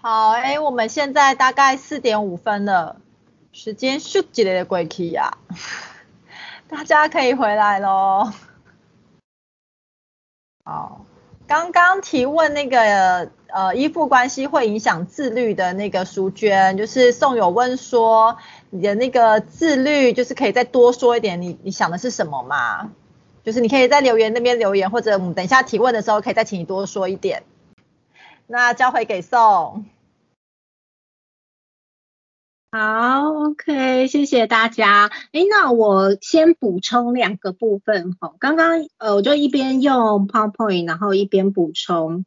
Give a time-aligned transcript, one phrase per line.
[0.00, 3.00] 好，哎，我们现在大概四点五分了，
[3.50, 5.38] 时间咻几来的过去呀，
[6.68, 8.30] 大家可以回来喽。
[10.64, 11.04] 好，
[11.48, 18.38] 刚刚提问那个呃依附关系会影响自律的那个淑娟，就是宋友问说
[18.70, 22.92] 你的那个自律，就是可以再多说一点，你你想的是什么吗？
[23.42, 27.42] 就是你可以在留言那边留言，或者我们等一下提问的时候，可以再请你多说一点。
[28.50, 29.84] 那交回给宋。
[32.72, 35.10] 好，OK，谢谢大家。
[35.32, 38.34] 哎，那我先补充两个部分哈。
[38.38, 42.24] 刚刚呃，我就一边用 PowerPoint，然后一边补充。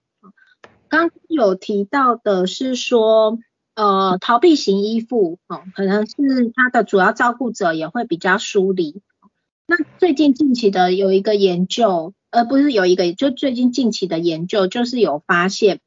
[0.89, 3.39] 刚有提到的是说，
[3.73, 6.15] 呃，逃避型依附，哦，可能是
[6.55, 9.01] 他的主要照顾者也会比较疏离。
[9.65, 15.79] 那最近近期的有一个研究，呃，不是有一个，就最近近期的研究，就是有发现。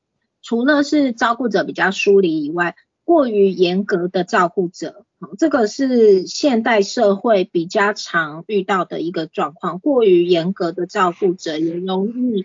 [0.45, 5.05] 除了是照顾者比较疏离以外，过于严格的照顾者，
[5.39, 9.79] 这个是现代社会比较常遇到的一个状况。
[9.79, 12.45] 过于严格的照顾者也容易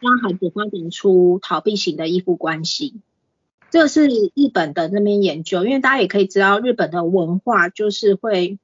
[0.00, 3.00] 让孩子发展出逃避型的依附关系。
[3.70, 8.58] 这是日本的那边研究，因为大家也可以知道，日本的文化就是会，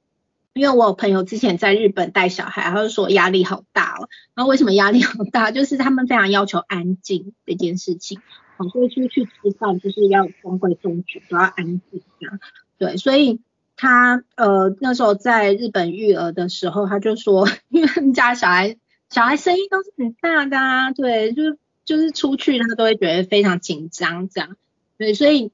[0.53, 4.07] 因为我有朋友之前在日本带小孩，他就说压力好大哦。
[4.35, 5.51] 然后为什么压力好大？
[5.51, 8.19] 就是他们非常要求安静这件事情。
[8.67, 12.39] 所以出去吃饭就是要中规中矩，都要安静这样。
[12.77, 13.39] 对，所以
[13.77, 18.77] 他呃那时候在日本育儿的时候，他就说，因为他们家小孩
[19.09, 24.57] 小孩声音都是很大的啊，对，就是就是出去他都会觉得非常紧张这样。
[24.97, 25.51] 对，所以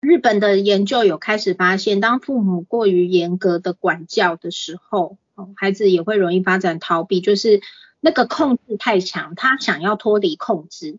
[0.00, 5.16] 日本的研究有开始发现，当父母过于严格的管教的时候，
[5.56, 7.62] 孩子也会容易发展逃避，就是
[8.00, 10.98] 那个控制太强，他想要脱离控制。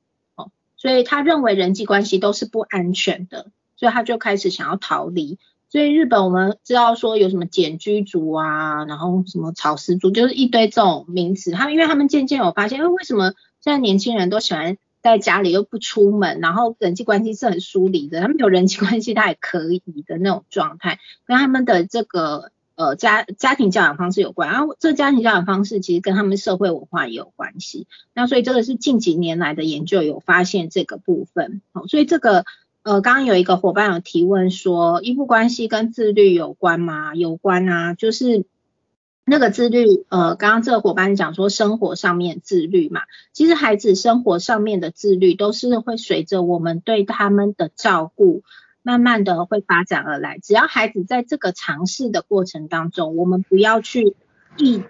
[0.86, 5.40] 所以他认为人际关系都是不安全的，所以他就开始想要逃离。
[5.68, 11.50] 所以日本我们知道说有什么简居族啊，然后什么草食族，就是一堆这种名词。
[11.50, 22.52] 他们因为他们渐渐有发现，因为为什么现在年轻人都喜欢在家里又不出门，然后人际关系是很疏离的，他们有人际关系他也可以的那种状态，跟他们的这个。
[22.76, 27.88] 呃，家家庭教养方式有关，然后这家庭教养方式其实跟他们社会文化也有关系。
[28.14, 31.62] 那所以这个是近几年来的研究有发现这个部分。
[31.72, 32.44] 好，所以这个
[32.84, 37.16] 呃，刚刚有一个伙伴有提问说，依附关系跟自律有关吗？
[37.16, 38.46] 有关啊，就是
[39.26, 48.44] 那个自律，呃，刚刚这个伙伴讲说生活上面自律嘛，其实孩子生活上面的自律都是会随着我们对他们的照顾。
[48.86, 54.16] 慢慢的会发展而来，只要孩子在这个尝试的过程当中，我们不要去
[54.58, 54.84] 抑，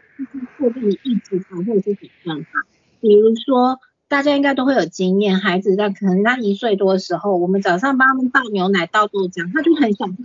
[0.58, 2.66] 迫力抑制他，或者是怎样他。
[3.00, 3.80] 比如说，
[4.10, 10.18] 大家应该都会有经验，孩子在可能他一岁多的时候，我们早上帮他们倒牛奶、倒豆浆，他就很想，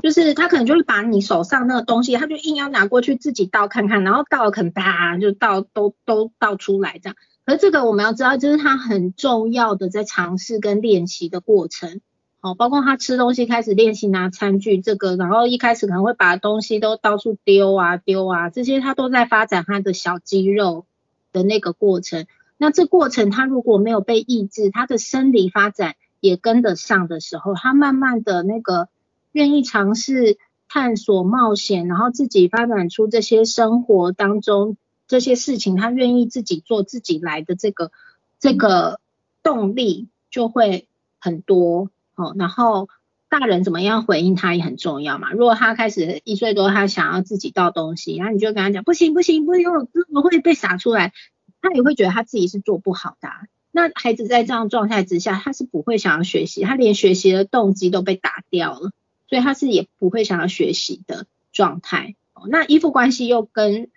[0.00, 7.16] 就是他可能就会把你手上那个东西，他就硬要拿过去自己倒看看，然后倒了可能啪就倒都都倒出来这样。
[7.44, 12.00] 而这个我们要知道，就是他很重要的在尝试跟练习的过程。
[12.42, 20.84] 哦，包括他吃东西开始练习拿餐具这个，然后一开始可能会把东西都到处丢啊丢啊，这些他都在发展他的小肌肉
[21.32, 22.26] 的那个过程。
[22.58, 28.88] 那这过程他如果没有被抑制，他的生理发展也跟得上的时候，他慢慢的那个
[29.30, 30.36] 愿意尝试
[30.68, 34.76] 探索冒险，然后自己发展出这些生活当中
[35.06, 37.92] 这些事情，他愿意自己做自己来的这个
[38.40, 38.98] 这个
[39.44, 40.88] 动力就会
[41.20, 41.88] 很多。
[42.22, 42.88] 哦，然后
[43.28, 45.32] 大人怎么样回应他也很重要嘛。
[45.32, 51.12] 如果他开始一岁多，他想要自己倒东西，然后你就跟他讲不行不行不行，怎么会被洒出来？
[51.60, 53.28] 他也会觉得他自己是做不好的。
[53.70, 58.90] 那孩子在这样状态之下，他是不会想要学习，他连学习的动机都被打掉了，
[59.28, 62.14] 所以他是也不会想要学习的状态。
[62.48, 63.88] 那依附关系又跟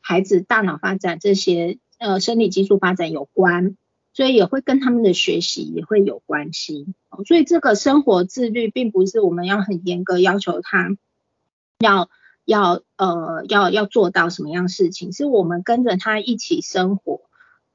[0.00, 3.76] 孩子大脑发展这些呃生理激素发展有关。
[4.14, 6.86] 所以也会跟他们的学习也会有关系，
[7.26, 10.96] 所以这个生活自律并不是我们要很严格要求他
[11.78, 12.10] 要
[12.44, 17.22] 要呃要要做到什么样事情，是我们跟着他一起生活，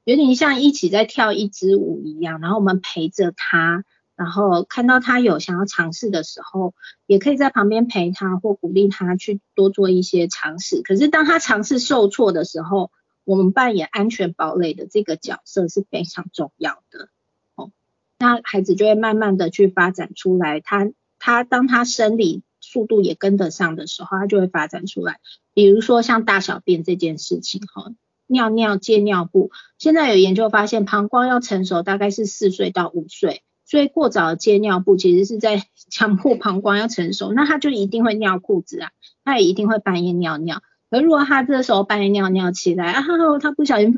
[0.04, 3.84] 有点像一起在跳一支舞一样，然后我们陪着他，
[4.14, 6.74] 然后看到他有想要尝试的时候，
[7.06, 10.82] 也可以在旁边陪他或鼓励他去多做一些尝试。
[10.82, 12.90] 可是当他尝试受挫的时候，
[13.28, 17.10] 我们扮演安全堡垒的这个角色是非常重要的
[17.56, 17.70] 哦。
[18.18, 25.20] 那孩子就会慢慢的去发展出来，他他当他生理速度也跟得上的时候，他就会发展出来。
[25.52, 27.92] 比如说像大小便这件事情哈，
[28.26, 38.90] 尿尿借尿布，现在有研究发现，膀胱要成熟大概是四岁到五岁所以过早的接尿布其实是在强迫膀胱要成熟，那他就一定会尿裤子啊，
[39.22, 40.62] 他也一定会半夜尿尿。
[40.90, 43.04] 而如果他这时候半夜尿尿起来，啊，
[43.40, 43.94] 他不小心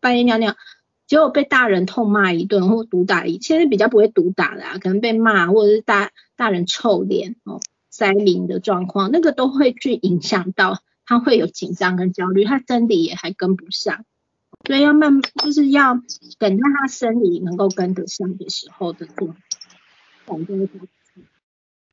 [0.00, 0.56] 半夜尿尿，
[1.06, 14.04] 结果被大人痛骂一顿或毒打一，现在比较不会毒打啦，可能被骂或者是大大人臭脸哦，塞淋的状况，那个都会去影响到他会有紧张跟焦虑，他生理也还跟不上。
[14.66, 16.00] 所以要慢，就是要
[16.38, 19.36] 等到他生理能够跟得上的时候的做，
[20.24, 20.68] 反正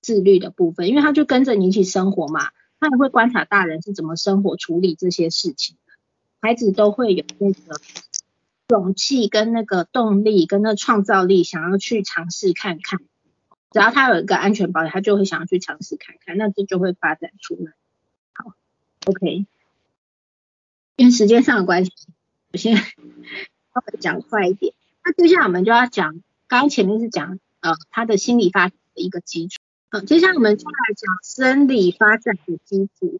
[0.01, 2.49] 自律的部分，因为他就跟着你一起生活嘛，
[2.83, 5.93] 他也会观察大人是怎么生活处理这些事情的，
[6.41, 7.79] 孩子都会有那个
[8.67, 12.99] 勇气跟那个动力跟那创造力，想要去尝试看看，
[13.71, 17.71] 只要他有一个安全保险，他就会想要去尝试看看，那这就会发展出来。
[18.33, 18.51] 好
[19.05, 19.45] ，OK，
[20.97, 21.93] 因为时间上的关系。
[22.51, 22.83] 我先稍
[23.93, 24.73] 微讲快一点，
[25.05, 29.61] 那接下来我们就要讲，刚刚前面是讲呃他的心理发展的一个基础，
[29.93, 33.19] 好，接下来我们就来讲生理发展的基础。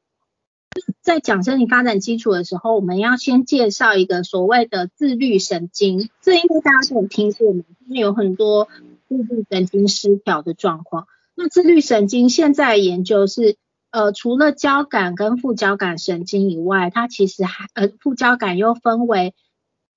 [1.03, 8.67] 在讲生理发展基础的时候，我们要先介绍一个所谓的自律神经，这应该大家都有听过嘛，就是有很多
[9.07, 11.05] 自律神经失调的状况。
[11.35, 13.55] 那自律神经现在研究是。
[13.91, 19.35] 呃，除了交感跟副交感神经以外，它其实还呃副交感又分为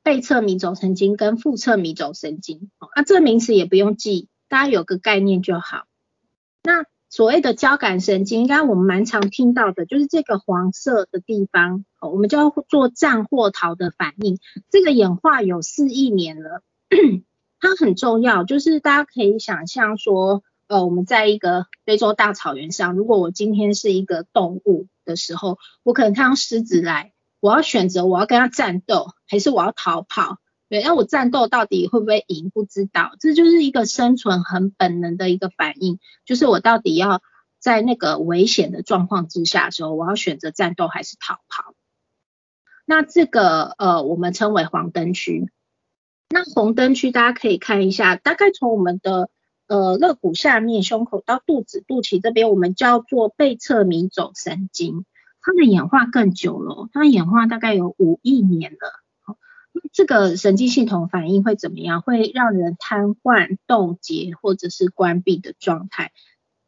[0.03, 2.71] 背侧迷走神经跟腹侧迷走神经。
[2.77, 5.87] 啊，这名词也不用记，大家有个概念就好。
[6.67, 14.39] 那所谓的交感神经，应该我们蛮常听到的，就是这个黄色的地方，我们叫做战或逃的反应。
[14.69, 16.63] 这个演化有四亿年了，
[17.61, 20.43] 它很重要，就是大家可以想象说。
[20.69, 30.39] 呃，我们在一个非洲大草原上，如果我今天是一个动物的时候，我可能看到狮子来，我要选择我要跟它战斗，还是我要逃跑？
[30.69, 32.51] 对，那我战斗到底会不会赢？
[32.51, 37.23] 不知道，这就是一个生存很本能的一个反应，就是我到底要
[37.61, 41.75] 在那个危险的状况之下的时候，我要选择战斗还是逃跑？
[42.85, 45.51] 那这个呃，我们称为黄灯区。
[46.29, 49.31] 那红灯区大家可以看一下，大概从我们的
[49.69, 55.05] 呃，肋骨下面、胸口到肚子、肚脐这边，我们叫做背侧迷走神经，
[55.41, 59.06] 它的演化更久了，它演化大概有五亿年了。
[59.93, 62.03] 这个神经系统反应会怎么样？
[62.03, 66.13] 会让人瘫痪、冻结或者是关闭的状态。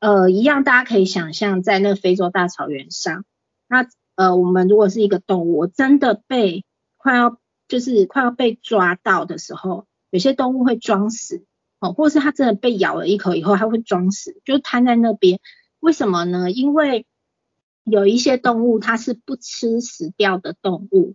[0.00, 3.24] 呃，一样，大家可以想象，在那非洲大草原上，
[3.68, 6.64] 那呃，我们如果是一个动物，真的被
[6.96, 7.38] 快要
[7.68, 11.44] 就是快要被抓到的时候，有些动物会装死。
[11.80, 15.38] 哦，或者是它真的被咬了一口以后，它会装死，就瘫在那边。
[15.78, 16.50] 为什么呢？
[16.50, 17.06] 因为
[17.84, 21.14] 有一些动物它是不吃死掉的动物，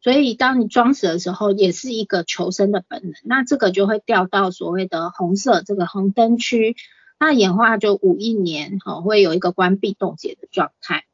[0.00, 3.12] 所以当你装死的时候，也是一个求生的本能。
[3.24, 6.76] 那这个就会掉到所谓的红色这个红灯区，
[7.18, 11.04] 那演化就五亿年，哦，会有一个关闭冻结的状态。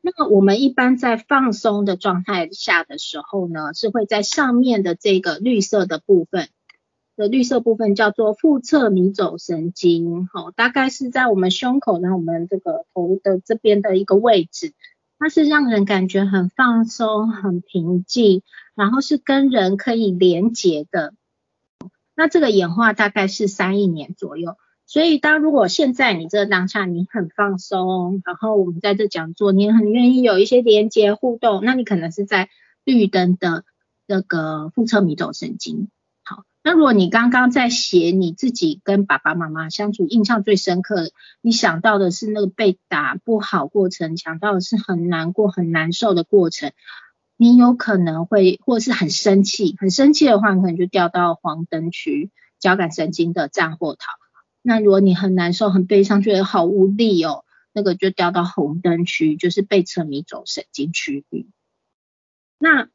[0.00, 6.48] 那我们一般在放松的状态下的时候呢，是会在上面的这个绿色的部分。
[7.16, 14.72] 的绿色部分叫做腹侧迷走神经，好，大概是在我们胸口呢，我们这个头的这边的一个位置，
[15.18, 18.42] 它是让人感觉很放松、很平静，
[18.74, 21.14] 然后是跟人可以连接的。
[22.14, 24.56] 那这个演化大概是三亿年左右，
[24.86, 32.48] 所以当如果现在你这当下你很放松，然后我们在这讲座你很愿意有一些连接互动，那你可能是在
[32.84, 33.64] 绿灯的
[34.06, 35.88] 那个副侧迷走神经。
[36.62, 41.10] 那如果你刚刚在写你自己跟爸爸妈妈相处印象最深刻，
[41.40, 46.72] 你想到的是那个被打不好过程，想到的是很难过很难受的过程，
[47.36, 54.12] 你有可能会或是很生气，很生气的话，可能就掉到黄灯区交感神经的战或逃。
[54.60, 61.48] 那如果你很难受很悲伤，觉得好无力哦，那个就掉到红灯区，就是被侧迷走神经区域。
[62.58, 62.88] 那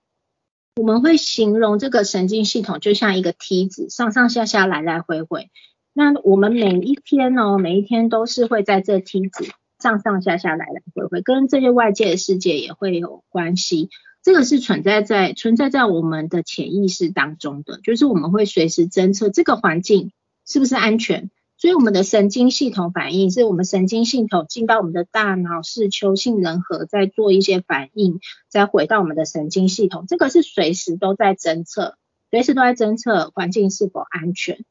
[0.75, 5.51] 我们会形容这个神经系统就像一个梯子，上上下下来来回回。
[5.94, 9.46] 那我们每一天呢，每一天都是会在这梯子
[9.80, 13.89] 上上下下来来回回，跟这些外界的世界也会有关系。
[14.24, 20.12] 这个是存在在存在在我们的潜意识当中的，就是我们会随时侦测这个环境
[20.48, 21.30] 是不是安全。
[21.63, 31.96] 所以我们的神经系统反应是我们神经系统进到我们的大脑是球性人核在做一些反应，再回到我们的神经系统，这个是随时都在侦测，
[32.32, 34.65] 随时都在侦测环境是否安全。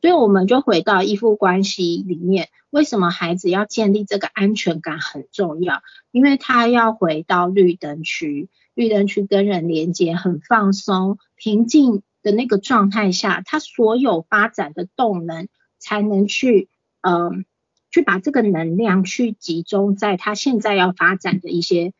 [0.00, 5.82] 所以我们就回到依附关系里面，为什么孩子要建立这个安全感很重要？
[6.12, 15.46] 因为他要回到绿灯区，绿灯区跟人连接很放松、平静的那个状态下，他所有发展的动能
[15.88, 16.68] 才能去，
[17.00, 17.46] 嗯，
[17.90, 21.94] 去把这个能量去集中在他现在要发展的一些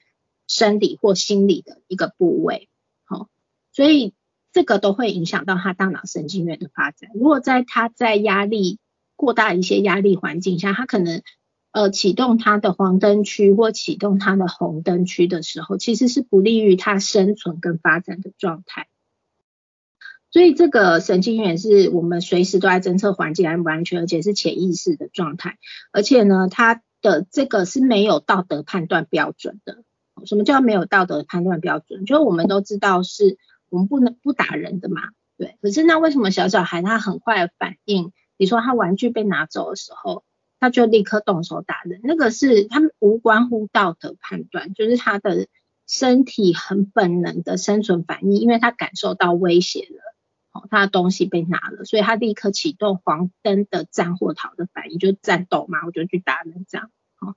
[0.47, 2.69] 生理或心理的一个部位，
[3.07, 3.29] 好，
[3.73, 4.13] 所以
[4.53, 7.09] 这个都会影响到他大脑神经元的发展。
[7.15, 8.79] 如果在他在压力
[9.17, 11.23] 过大一些压力环境下，他可能
[11.73, 18.87] 呃启动他的黄灯区或启动他的红灯区的时候，其实是不利于他生存跟发展的状态。
[20.39, 25.59] 所以这个神经元是我们随时都在侦测环境安不安全，而且是潜意识的状态。
[25.91, 29.83] 而且呢，它的这个是没有道德判断标准的。
[30.27, 32.05] 什么叫没有道德判断标准？
[32.05, 33.37] 就是我们都知道是
[33.69, 35.01] 我们不能不打人的嘛，
[35.37, 35.57] 对。
[35.61, 38.13] 可是那为什么小小孩他很快反应？
[38.37, 40.23] 你说他玩具被拿走的时候，
[40.61, 45.49] 他就立刻动手打人，那个是他们无关乎道德判断，就是他的
[45.89, 50.08] 身体很本能的生存反应，因为他感受到威胁了。
[50.71, 56.91] 他的东西被拿了，所以他立刻启动黄灯的战或逃的反应，就战斗嘛，我就去打人这样。
[57.17, 57.35] 好，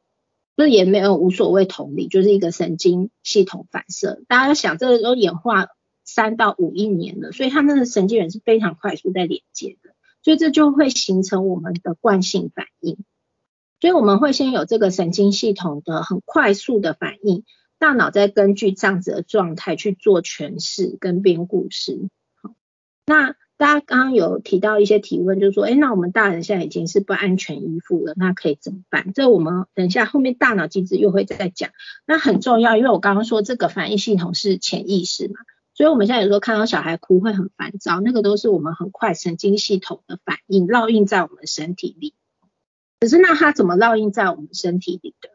[0.55, 4.23] 这也没有无所谓同理，就是一个神经系统反射。
[4.27, 5.67] 大家想，这个都演化
[6.03, 9.91] 三到五亿年了，所以他们的神经元是非常快速在连接的，
[10.23, 12.97] 所以这就会形成我们的惯性反应。
[13.79, 17.43] 所以我们会先有这个神经系统的很快速的反应，
[17.79, 22.09] 大脑再根据这样子的状态去做诠释跟编故事。
[23.05, 29.13] 那大家刚刚有提到一些提问，就是说，哎，那我们大人现在已经是不安全依附了，那可以怎么办？
[29.13, 31.69] 这我们等一下后面大脑机制又会再讲。
[32.07, 35.35] 那很重要，因为我刚刚说这个反应系统是潜意识嘛，
[35.75, 42.15] 所以我们现在有时候看到小孩哭会很烦躁，那个都是我们很快神经系统的反应烙印在我们身体里。
[42.99, 45.29] 可是那它怎么烙印在我们身体里的？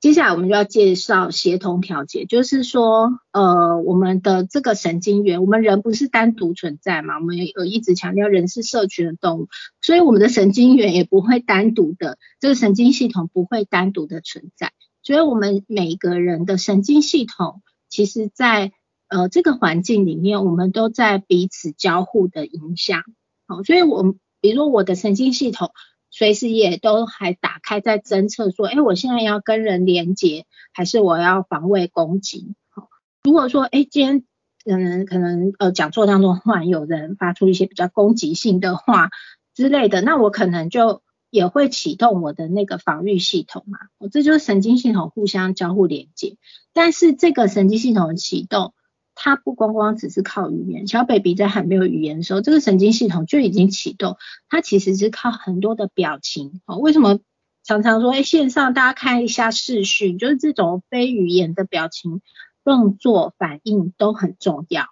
[0.00, 7.18] 接下来我们就要介绍协同调节，就是说，呃，我们的这个神经元，我们人不是单独存在嘛？
[7.18, 9.48] 我们有一直强调人是社群的动物，
[9.80, 14.72] 所以我们的神经元也不会单独的，这个神经系统不会单独的存在。
[15.02, 18.70] 所以，我们每个人的神经系统，其实在
[19.08, 23.02] 呃这个环境里面，我们都在彼此交互的影响。
[23.48, 25.72] 好，所以我比如说我的神经系统。
[26.18, 32.56] 随时也都还打开在侦测，说，哎，我现在要跟人连接，还是我要防卫攻击？
[32.70, 32.88] 好，
[33.22, 34.24] 如果说，哎，今天
[34.64, 39.10] 可能可能呃讲座当中忽然有人发出一些比较攻击性的话
[39.54, 43.78] 之类的，那我可能就也会启动我的那个防御系统嘛。
[43.98, 46.36] 我这就是神经系统互相交互连接，
[46.72, 48.74] 但是这个神经系统启动。
[49.20, 54.16] 它不光光只是靠语言，小 baby 在还没有语言的时候，这个神经系统就已经启动。
[54.48, 56.60] 它其实是靠很多的表情。
[56.66, 57.18] 哦，为什么
[57.64, 62.22] 常常说，哎，线上大家看一下视讯，就是这种非语言的表情、
[62.62, 64.84] 动作、反应都很重要。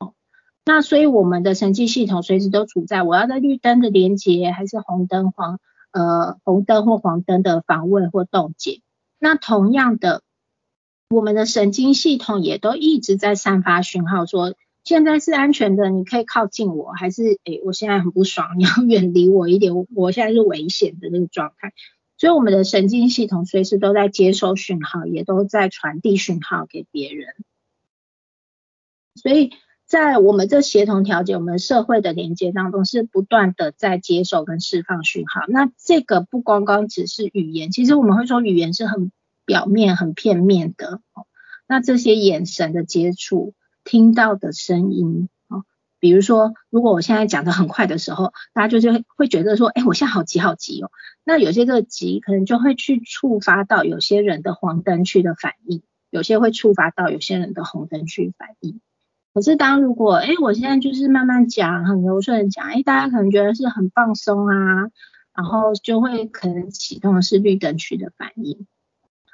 [0.00, 0.14] 哦，
[0.64, 5.60] 那所以我们的神经系统随时都处在我要在绿灯的连接，还是红灯黄
[5.92, 8.80] 呃红灯或黄灯的防卫或冻结。
[9.20, 10.24] 那同样的。
[11.10, 21.72] 我们的神经系统也都一直在散发讯号，说现在是安全的，你可以靠近我，还是诶，我现在很不爽，你要远离我一点，我现在是危险的那个状态。
[22.16, 27.34] 所以我们的神经系统随时都在接收讯号，也都在传递讯号给别人。
[29.16, 29.50] 所以
[29.86, 35.40] 在我们这协同调节我们社会的连接当中，是不断的在接受跟释放讯号。
[35.48, 39.10] 那这个不光光只是语言，其实我们会说语言是很。
[39.50, 41.00] 表面很片面的，
[41.66, 43.52] 那这些眼神的接触，
[43.82, 45.64] 听到的声音，哦，
[45.98, 50.92] 比如说，如果我现在讲的很快的时候，大家就是会觉得说，哎，我现在好急好急哦。
[51.24, 58.80] 那有些这个急，可能就会去触发到有些人的黄灯区的反应，有些会触发到有些人的红灯区反应。
[59.34, 64.54] 可是当如果，哎，我现在就是慢慢讲，很柔顺的讲，哎，大家可能觉得是很放松啊，
[65.34, 68.68] 然后就会可能启动的是绿灯区的反应。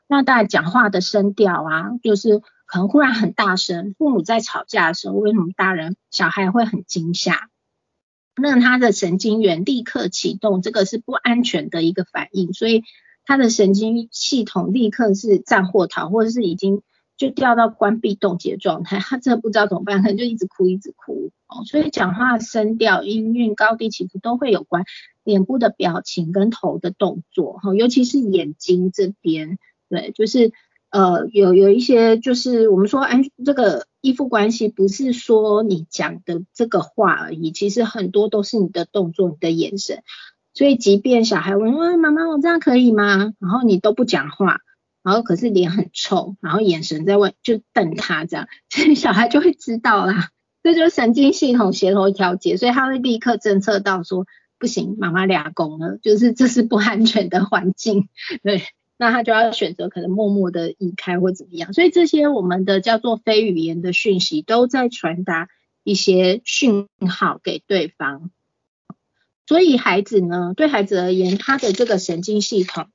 [0.08, 3.94] 那大家讲话的声调啊，就是可能忽然很大声。
[3.98, 7.48] 父母在吵架的时候，为什么大人小孩会很惊吓？
[8.36, 12.84] 那他的神经元立刻启动，这个是不安全的一个反应，所以
[13.25, 16.82] 他的神经系统立刻是战或逃，或者是已经
[17.16, 18.98] 就掉到关闭冻结状态。
[18.98, 21.64] 他真的不知道怎么办，可能就一直哭一直哭哦。
[21.64, 24.84] 所以讲话声调、音韵高低起伏都会有关
[25.25, 29.58] 脸部的表情跟头的动作哈，尤其是眼睛这边。
[29.88, 30.52] 对，就是
[30.90, 40.02] 呃，有有一些，就是我们说安这个依附关系，不是说你讲的这个话而已，其实很多都是你的动作、你的眼神。
[40.55, 43.35] 所以，即便小孩问，问妈妈，我这样可以吗？
[43.38, 44.61] 然后你都不讲话，
[45.02, 50.31] 然后可是脸很臭，然后眼神在问，就瞪他这样， 所以小孩就会知道啦。
[50.62, 54.25] 这就是神经系统协同调节，所以他会立刻侦测到说
[54.59, 58.09] 不行，妈妈俩公了，就是这是不安全的环境，
[58.43, 58.62] 对，
[58.96, 61.72] 那他就要选择可能默默的移开或怎么样。
[61.72, 65.48] 所以这些我们的叫做非语言的讯息都在传达
[65.84, 68.30] 一些讯号给对方。
[69.46, 72.88] 所以孩子呢，对孩子而言，他的这个神经系统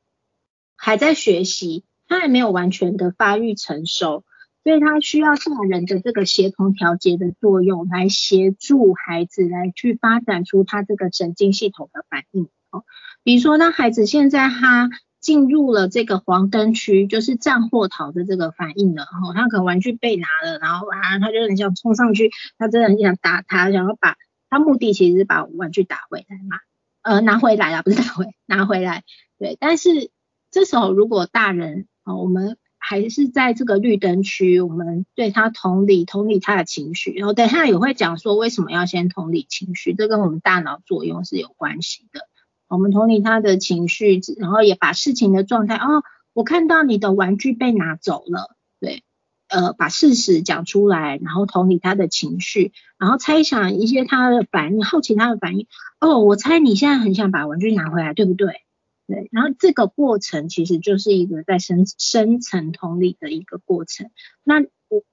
[0.75, 4.25] 还在学习，他还没有完全的发育成熟，
[4.65, 12.49] 所以他需要大人的这个协同调节的作用，来协助孩子来去发展出他这个神经系统的反应。
[12.69, 12.83] 哦，
[13.23, 14.89] 比如说，当孩子现在他
[15.21, 24.17] 进入了这个黄灯区，就是战或逃的这个反应了，哦，他可能玩具被拿了，然后啊，他就很想冲上去，他真的很想打他，想要把。
[24.49, 26.57] 他目的其实是把玩具打回来嘛，
[27.03, 29.05] 呃，拿回来啊，不是打回， 拿回来。
[29.39, 30.11] 对，但是
[30.51, 37.13] 这时候如果大人啊，我们还是在这个绿灯区，我们对他同理，同理他的情绪。
[37.13, 42.27] 然后等下也会讲说为什么要先同理情绪，这跟我们大脑作用是有关系的。
[42.71, 49.03] 我们同理他的情绪，然后也把事情的状态，哦，我看到你的玩具被拿走了，对。
[49.49, 55.67] 呃，把事实讲出来，然后同理他的情绪，然后猜想一些他的反应，好奇他的反应。
[55.99, 58.61] 哦，我猜你现在很想把玩具拿回来，对不对？
[59.07, 59.27] 对。
[59.33, 64.09] 然后这个过程其实就是一个在深深层同理的一个过程。
[64.45, 64.61] 那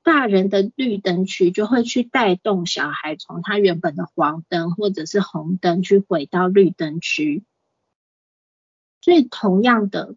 [0.03, 7.45] 大人的绿灯区就会去带动小孩从他原本的黄灯或者是红灯去回到绿灯区。
[9.01, 10.17] 所以同样的。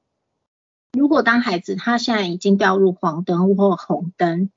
[0.93, 4.51] 如果当孩子他现在已经掉入黄灯或红灯，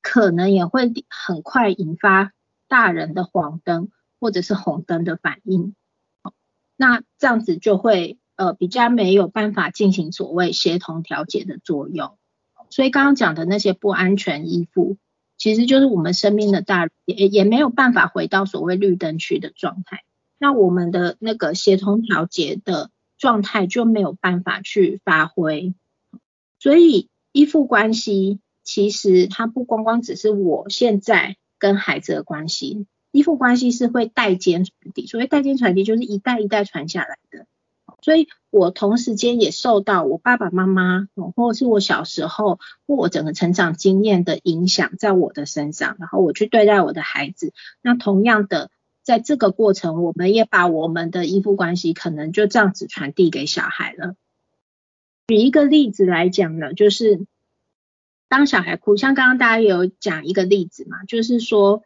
[0.00, 2.32] 可能也会很快引发
[2.68, 3.90] 大人的黄灯
[4.20, 5.74] 或者是红灯的反应，
[6.76, 12.16] 那这样子就会呃比较没有办法进行所谓协同调节的作用。
[12.70, 14.96] 所以刚刚讲的那些不安全依附，
[15.36, 20.04] 其实就是我们生命的大也也没有办法回到所谓绿灯区的状态。
[20.38, 22.90] 那我们的那个协同调节的。
[23.18, 25.72] 状态就没有办法去发挥，
[26.58, 37.16] 所以依附关系其实它不光光只是我现在跟孩子的关系，依附关系是会代间传递，所谓代间传递就是一代一代传下来，
[38.06, 48.70] 所以我同时间也受到我爸爸妈妈或者是我小时候或我整个成长经验的影响在我的身上，然后我去对待我的孩子，那同样的。
[49.02, 54.16] 在这个过程，我们也把我们的依附关系可能就这样子传递给小孩了。
[55.28, 57.24] 举一个例子来讲呢，就是
[58.28, 61.84] 当小孩哭，像刚刚大家有讲一个例子嘛，就是说，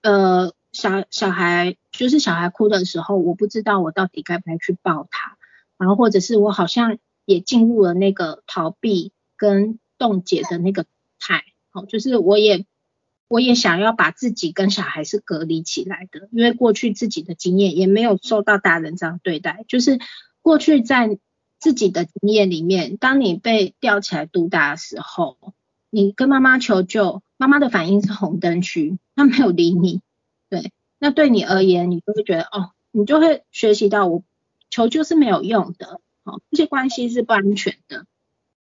[0.00, 5.36] 呃，小小孩就是小孩哭的时候，我不知道我到底该不该去抱他，
[5.82, 10.86] 然后或者是我好像也进入了那个逃避跟冻结的那个
[11.18, 12.64] 态，好，就是我也。
[13.28, 19.64] 我也想要把自己跟小孩是隔离起来的，因为过去自己的经验也没有受到大人这样对待。
[19.68, 19.98] 就是
[20.42, 21.18] 过去在
[21.58, 25.38] 自己的经验里面，当你被吊起来毒打的时候，
[25.88, 30.02] 你跟妈妈求救，妈妈的反应是红灯区，她没有理你。
[30.50, 34.22] 对，那对你而言，你就会觉得哦，你就会学习到我
[34.72, 38.06] 求救是没有用的，哦，这些关系是不安全的。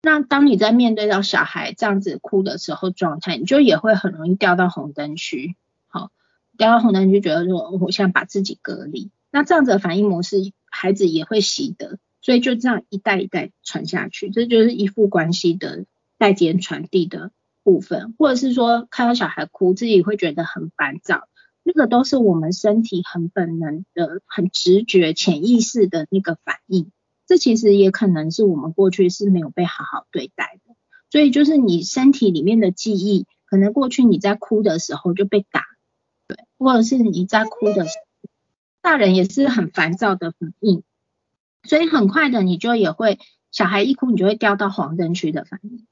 [0.02, 5.56] 那当你在面对到小孩这样子哭的时候状态，你就也会很容易掉到红灯区，
[5.88, 6.12] 好，
[6.58, 15.86] 掉到红灯区，觉得说我想把自己隔离，那这样子的反应模式，孩子也会习得，所以就这样一代一代传下去，这就是依附关系的
[16.18, 17.32] 代间传递的
[17.64, 21.30] 部分，或者是说看到小孩哭，自己会觉得很烦躁，
[21.72, 26.92] 这个都是我们身体很本能的、很直觉、潜意识的那个反应。
[27.26, 30.76] 这其实也可能是我们过去是没有被好好对待的，
[31.10, 35.64] 所以就是你身体里面的记忆，可能过去你在哭的时候就被打，
[36.28, 37.86] 对，或者是你在哭的，
[38.82, 40.84] 大人也是很烦躁的反应，
[41.64, 43.18] 所以很快的你就也会，
[43.50, 45.88] 小孩一哭你就会掉到黄灯区的反应。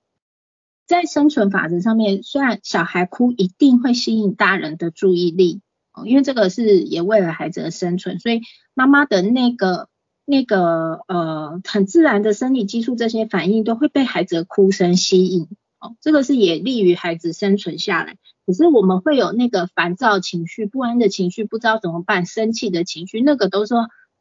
[0.85, 5.61] 在生存法则上面，虽然小孩哭一定会吸引大人的注意力，
[6.05, 8.41] 因为这个是也为了孩子的生存，所以
[8.73, 9.87] 妈妈的那个。
[10.31, 15.47] 那个呃很自然的生理激素这些反应都会被孩子的哭声吸引，
[15.79, 18.15] 哦，这个是也利于孩子生存下来。
[18.45, 23.73] 可是我们会有那个烦躁情绪、不安的情绪、不知道怎么办、生气的情绪，那个都是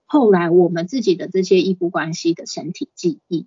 [0.07, 3.47] 后来我们自己的这些依附关系的身体记忆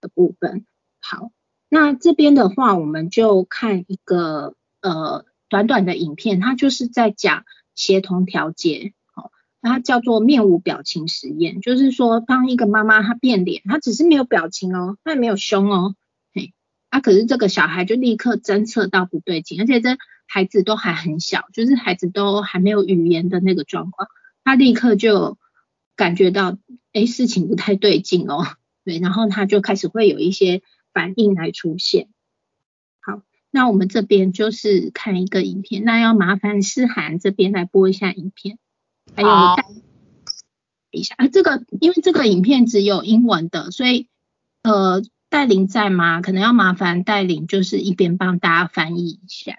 [0.00, 0.64] 的部分。
[0.98, 1.30] 好，
[1.68, 8.94] 那这边的话，我们就看一个呃短短的影片，它就是在讲协同调节。
[9.12, 9.30] 哦
[9.62, 15.94] 它叫做面无表情实验，就是说，当一个妈妈她变脸，她只是没有表情哦，她也没有凶哦，
[16.32, 16.54] 嘿，
[16.88, 24.08] 啊，可是这个小孩就立刻侦测到不对劲，而且这孩子都还很小，就是孩子都还没有语言的那个状况，
[24.44, 25.36] 他立刻就
[25.94, 26.56] 感觉到，
[26.94, 28.46] 哎，事情不太对劲哦，
[28.86, 30.62] 对，然后他就开始会有一些
[30.94, 32.08] 反应来出现。
[33.52, 38.58] 好，那我们这边就是看一个影片，那要麻烦思涵这边来播一下影片，
[39.14, 39.64] 还有带
[40.90, 44.08] 一下啊，这个因为这个影片只有英文的，所以
[44.62, 45.02] 呃。
[45.32, 46.20] 带领在吗？
[46.22, 49.54] 可能要麻烦带领，就是一边帮大家翻译一下。